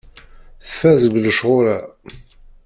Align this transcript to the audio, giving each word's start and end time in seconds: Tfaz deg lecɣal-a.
Tfaz 0.67 1.01
deg 1.05 1.15
lecɣal-a. 1.23 1.77